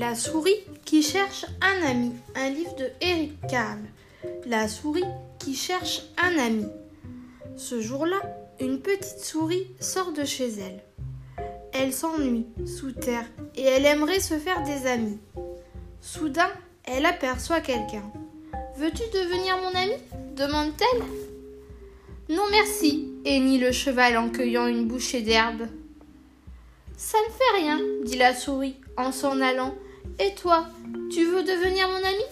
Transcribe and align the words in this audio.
La 0.00 0.14
souris 0.14 0.56
qui 0.86 1.02
cherche 1.02 1.44
un 1.60 1.86
ami. 1.86 2.12
Un 2.34 2.48
livre 2.48 2.74
de 2.74 2.86
Eric 3.02 3.34
Carle. 3.50 3.84
La 4.46 4.66
souris 4.66 5.04
qui 5.38 5.54
cherche 5.54 6.00
un 6.16 6.38
ami. 6.38 6.64
Ce 7.58 7.82
jour-là, 7.82 8.16
une 8.60 8.80
petite 8.80 9.18
souris 9.18 9.66
sort 9.78 10.12
de 10.12 10.24
chez 10.24 10.48
elle. 10.52 10.82
Elle 11.74 11.92
s'ennuie 11.92 12.46
sous 12.64 12.92
terre 12.92 13.26
et 13.54 13.62
elle 13.62 13.84
aimerait 13.84 14.20
se 14.20 14.38
faire 14.38 14.62
des 14.62 14.86
amis. 14.86 15.18
Soudain, 16.00 16.50
elle 16.84 17.04
aperçoit 17.04 17.60
quelqu'un. 17.60 18.10
Veux-tu 18.78 19.02
devenir 19.12 19.58
mon 19.58 19.78
ami? 19.78 19.96
demande-t-elle. 20.34 21.02
Non 22.34 22.44
merci, 22.50 23.06
hennit 23.26 23.58
le 23.58 23.70
cheval 23.70 24.16
en 24.16 24.30
cueillant 24.30 24.66
une 24.66 24.88
bouchée 24.88 25.20
d'herbe. 25.20 25.66
Ça 26.96 27.18
ne 27.18 27.32
fait 27.34 27.62
rien, 27.62 27.80
dit 28.04 28.16
la 28.16 28.34
souris 28.34 28.76
en 28.96 29.12
s'en 29.12 29.42
allant. 29.42 29.74
Et 30.22 30.34
toi, 30.34 30.66
tu 31.10 31.24
veux 31.24 31.42
devenir 31.42 31.88
mon 31.88 31.96
ami? 31.96 32.24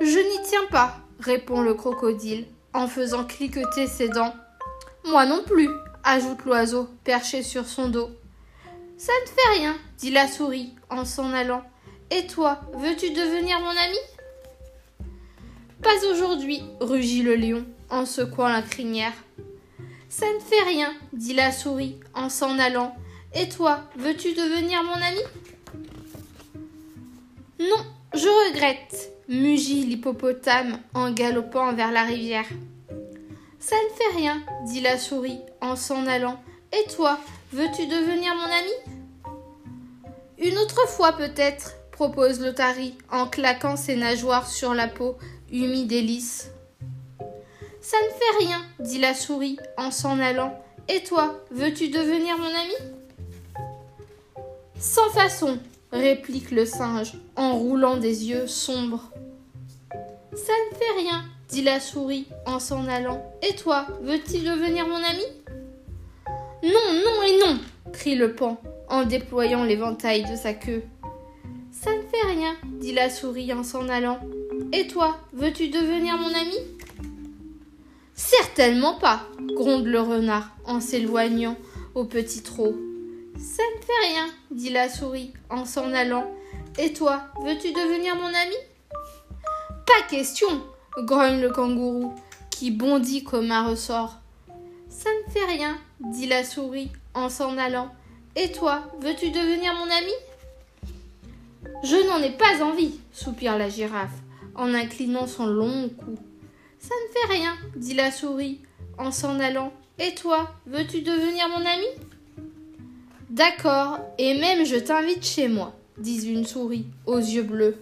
Je 0.00 0.18
n'y 0.18 0.48
tiens 0.48 0.64
pas, 0.70 0.96
répond 1.20 1.60
le 1.60 1.74
crocodile 1.74 2.46
en 2.72 2.88
faisant 2.88 3.26
cliqueter 3.26 3.86
ses 3.86 4.08
dents. 4.08 4.34
Moi 5.04 5.26
non 5.26 5.44
plus, 5.44 5.68
ajoute 6.04 6.46
l'oiseau 6.46 6.88
perché 7.04 7.42
sur 7.42 7.66
son 7.66 7.90
dos. 7.90 8.08
Ça 8.96 9.12
ne 9.22 9.28
fait 9.28 9.60
rien, 9.60 9.76
dit 9.98 10.10
la 10.10 10.28
souris 10.28 10.74
en 10.88 11.04
s'en 11.04 11.30
allant. 11.34 11.62
Et 12.10 12.26
toi, 12.26 12.60
veux-tu 12.72 13.10
devenir 13.10 13.60
mon 13.60 13.68
ami? 13.68 13.98
Pas 15.82 16.06
aujourd'hui, 16.10 16.62
rugit 16.80 17.22
le 17.22 17.36
lion 17.36 17.66
en 17.90 18.06
secouant 18.06 18.48
la 18.48 18.62
crinière. 18.62 19.12
Ça 20.08 20.26
ne 20.32 20.40
fait 20.40 20.62
rien, 20.62 20.94
dit 21.12 21.34
la 21.34 21.52
souris 21.52 22.00
en 22.14 22.30
s'en 22.30 22.58
allant. 22.58 22.96
Et 23.34 23.50
toi, 23.50 23.80
veux-tu 23.96 24.32
devenir 24.32 24.82
mon 24.84 24.94
ami? 24.94 25.20
Non, 27.58 27.84
je 28.14 28.28
regrette, 28.28 29.10
mugit 29.28 29.84
l'hippopotame 29.84 30.78
en 30.94 31.10
galopant 31.10 31.72
vers 31.72 31.90
la 31.90 32.04
rivière. 32.04 32.46
Ça 33.58 33.76
ne 33.76 33.94
fait 33.96 34.16
rien, 34.16 34.42
dit 34.66 34.80
la 34.80 34.96
souris 34.96 35.40
en 35.60 35.74
s'en 35.74 36.06
allant. 36.06 36.40
Et 36.72 36.88
toi, 36.90 37.18
veux-tu 37.52 37.86
devenir 37.86 38.34
mon 38.34 38.42
ami? 38.44 39.34
Une 40.38 40.56
autre 40.58 40.86
fois 40.88 41.12
peut-être, 41.12 41.74
propose 41.90 42.40
l'otari 42.40 42.96
en 43.10 43.26
claquant 43.26 43.76
ses 43.76 43.96
nageoires 43.96 44.48
sur 44.48 44.72
la 44.72 44.86
peau 44.86 45.18
humide 45.50 45.90
et 45.90 46.02
lisse. 46.02 46.52
Ça 47.80 47.96
ne 47.96 48.08
fait 48.10 48.46
rien, 48.46 48.62
dit 48.78 48.98
la 48.98 49.14
souris 49.14 49.58
en 49.76 49.90
s'en 49.90 50.20
allant. 50.20 50.62
Et 50.86 51.02
toi, 51.02 51.34
veux-tu 51.50 51.88
devenir 51.88 52.38
mon 52.38 52.46
ami? 52.46 52.74
Sans 54.78 55.10
façon, 55.10 55.58
réplique 55.92 56.50
le 56.50 56.64
singe 56.66 57.14
en 57.36 57.56
roulant 57.56 57.96
des 57.96 58.28
yeux 58.28 58.46
sombres. 58.46 59.10
Ça 60.34 60.52
ne 60.70 60.76
fait 60.76 61.00
rien, 61.00 61.24
dit 61.48 61.62
la 61.62 61.80
souris 61.80 62.26
en 62.46 62.58
s'en 62.58 62.86
allant. 62.86 63.24
Et 63.42 63.54
toi, 63.54 63.86
veux-tu 64.02 64.38
devenir 64.38 64.86
mon 64.86 64.96
ami? 64.96 65.24
Non, 66.62 66.92
non 67.04 67.22
et 67.22 67.38
non 67.38 67.58
crie 67.92 68.16
le 68.16 68.34
pan 68.34 68.60
en 68.88 69.04
déployant 69.04 69.64
l'éventail 69.64 70.24
de 70.30 70.36
sa 70.36 70.52
queue. 70.52 70.82
Ça 71.70 71.90
ne 71.90 72.02
fait 72.02 72.26
rien, 72.26 72.54
dit 72.64 72.92
la 72.92 73.10
souris 73.10 73.52
en 73.52 73.62
s'en 73.62 73.88
allant. 73.88 74.18
Et 74.72 74.86
toi, 74.86 75.16
veux-tu 75.32 75.68
devenir 75.68 76.16
mon 76.16 76.28
ami? 76.28 76.56
Certainement 78.14 78.94
pas, 78.94 79.22
gronde 79.54 79.86
le 79.86 80.00
renard 80.00 80.50
en 80.64 80.80
s'éloignant 80.80 81.56
au 81.94 82.04
petit 82.04 82.42
trot. 82.42 82.74
Ça 83.38 83.62
ne 83.76 83.80
fait 83.80 84.08
rien, 84.08 84.26
dit 84.50 84.70
la 84.70 84.88
souris 84.88 85.32
en 85.48 85.64
s'en 85.64 85.92
allant. 85.92 86.26
Et 86.76 86.92
toi, 86.92 87.22
veux-tu 87.42 87.72
devenir 87.72 88.16
mon 88.16 88.26
ami? 88.26 88.56
Pas 89.86 90.02
question, 90.10 90.48
grogne 90.98 91.40
le 91.40 91.50
kangourou, 91.50 92.14
qui 92.50 92.72
bondit 92.72 93.22
comme 93.22 93.52
un 93.52 93.68
ressort. 93.68 94.16
Ça 94.88 95.08
ne 95.10 95.32
fait 95.32 95.44
rien, 95.44 95.78
dit 96.00 96.26
la 96.26 96.42
souris 96.42 96.90
en 97.14 97.28
s'en 97.28 97.56
allant. 97.58 97.94
Et 98.34 98.50
toi, 98.50 98.82
veux-tu 99.00 99.30
devenir 99.30 99.72
mon 99.74 99.88
ami? 99.90 100.12
Je 101.84 102.08
n'en 102.08 102.20
ai 102.20 102.30
pas 102.30 102.62
envie, 102.62 102.98
soupire 103.12 103.56
la 103.56 103.68
girafe 103.68 104.18
en 104.56 104.74
inclinant 104.74 105.28
son 105.28 105.46
long 105.46 105.88
cou. 105.90 106.16
Ça 106.80 106.94
ne 106.94 107.12
fait 107.12 107.38
rien, 107.38 107.56
dit 107.76 107.94
la 107.94 108.10
souris 108.10 108.60
en 108.98 109.12
s'en 109.12 109.38
allant. 109.38 109.72
Et 110.00 110.14
toi, 110.14 110.50
veux-tu 110.66 111.02
devenir 111.02 111.48
mon 111.48 111.64
ami? 111.64 111.86
D'accord, 113.38 114.00
et 114.18 114.34
même 114.34 114.66
je 114.66 114.74
t'invite 114.74 115.24
chez 115.24 115.46
moi, 115.46 115.72
dit 115.96 116.28
une 116.28 116.44
souris 116.44 116.86
aux 117.06 117.18
yeux 117.18 117.44
bleus. 117.44 117.76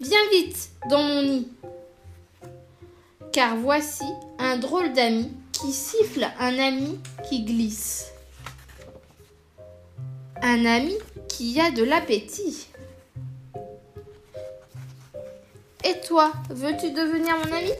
Viens 0.00 0.28
vite 0.30 0.70
dans 0.88 1.02
mon 1.02 1.22
nid. 1.22 1.48
Car 3.32 3.56
voici 3.56 4.04
un 4.38 4.58
drôle 4.58 4.92
d'ami 4.92 5.32
qui 5.50 5.72
siffle 5.72 6.24
un 6.38 6.56
ami 6.60 7.00
qui 7.28 7.42
glisse. 7.42 8.12
Un 10.40 10.64
ami 10.66 10.94
qui 11.28 11.60
a 11.60 11.72
de 11.72 11.82
l'appétit. 11.82 12.68
Et 15.84 16.00
toi, 16.06 16.30
veux-tu 16.48 16.92
devenir 16.92 17.36
mon 17.38 17.52
ami? 17.56 17.72